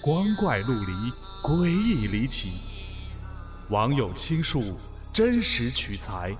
[0.00, 0.92] 光怪陆离，
[1.42, 2.62] 诡异离奇。
[3.68, 4.78] 网友倾述，
[5.12, 6.36] 真实取材。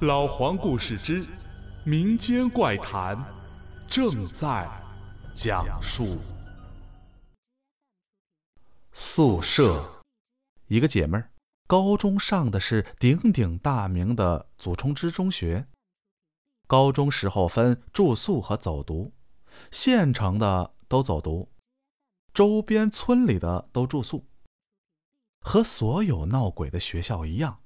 [0.00, 1.24] 老黄故事之
[1.84, 3.16] 民间怪谈
[3.86, 4.68] 正在
[5.32, 6.18] 讲述。
[8.92, 10.02] 宿舍，
[10.66, 11.30] 一个姐妹儿，
[11.68, 15.68] 高中上的是鼎鼎大名的祖冲之中学。
[16.66, 19.12] 高中时候分住宿和走读，
[19.70, 21.48] 县城的都走读。
[22.32, 24.26] 周边村里的都住宿，
[25.40, 27.60] 和所有闹鬼的学校一样。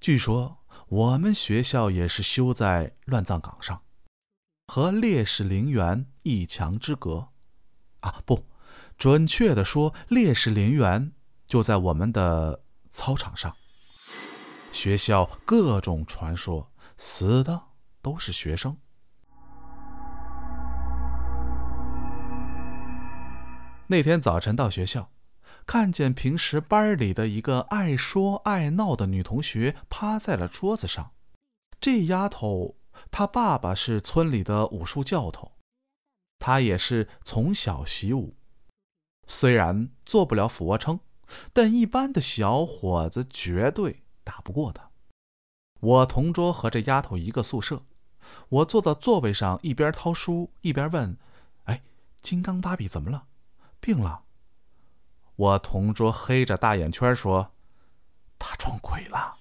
[0.00, 3.82] 据说我们学校也是修在乱葬岗上，
[4.68, 7.28] 和烈士陵园一墙之隔。
[8.00, 8.46] 啊，不，
[8.96, 11.12] 准确的说，烈士陵园
[11.46, 13.54] 就在我们的操场上。
[14.72, 17.64] 学校各种传说，死的
[18.00, 18.78] 都是学生。
[23.90, 25.10] 那天早晨到学校，
[25.66, 31.10] 看见平时班里的一个爱说爱闹的女同学趴在了桌子上。
[31.80, 32.76] 这丫头，
[33.10, 35.56] 她爸爸是村里的武术教头，
[36.38, 38.36] 她也是从小习武。
[39.26, 41.00] 虽然做不了俯卧撑，
[41.52, 44.92] 但一般的小伙子绝对打不过她。
[45.80, 47.82] 我同桌和这丫头一个宿舍，
[48.50, 51.18] 我坐到座位上，一边掏书一边问
[51.66, 51.82] ：“哎，
[52.20, 53.24] 金刚芭比怎么了？”
[53.80, 54.24] 病了。
[55.36, 57.54] 我同桌黑着大眼圈说
[58.38, 59.34] ：“他撞鬼了。”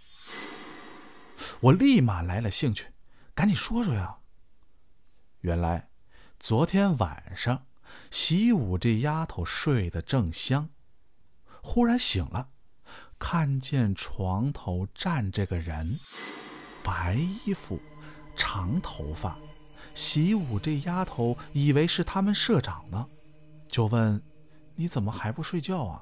[1.62, 2.94] 我立马来了兴趣，
[3.34, 4.17] 赶紧说说呀。
[5.42, 5.90] 原来，
[6.40, 7.66] 昨天晚上
[8.12, 10.70] 习武这丫头睡得正香，
[11.62, 12.50] 忽然醒了，
[13.17, 16.00] 看见床头站着个人，
[16.84, 17.80] 白衣服，
[18.36, 19.38] 长头发。
[19.94, 23.08] 习武这丫头以为是他们社长呢，
[23.69, 24.21] 就问。
[24.75, 26.02] 你怎么还不睡觉啊？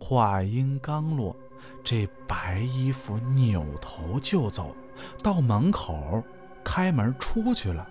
[0.00, 1.36] 话音刚落，
[1.84, 4.74] 这白衣服扭头就走，
[5.22, 6.20] 到门口
[6.64, 7.88] 开门出去了。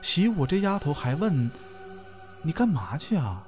[0.00, 1.50] 习武这丫头还问
[2.40, 3.46] ：“你干嘛去啊？”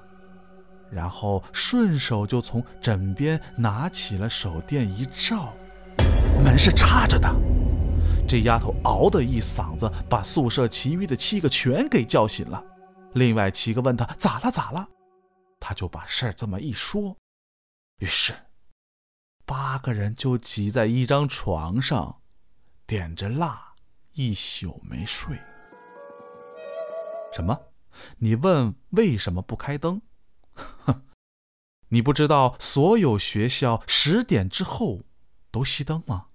[0.92, 5.54] 然后顺手就从枕边拿起了手电一照，
[6.44, 7.34] 门是插着的。
[8.28, 12.62] 这丫头嗷的一嗓子，把宿舍其余的七个全给叫醒了。
[13.14, 14.88] 另外七个问他咋了咋了，
[15.60, 17.16] 他就把事儿这么一说，
[17.98, 18.32] 于是
[19.44, 22.22] 八个人就挤在一张床上，
[22.86, 23.74] 点着蜡，
[24.12, 25.38] 一宿没睡。
[27.34, 27.58] 什么？
[28.18, 30.00] 你问为什么不开灯？
[30.54, 31.04] 哼，
[31.88, 35.02] 你不知道所有学校十点之后
[35.50, 36.28] 都熄灯吗？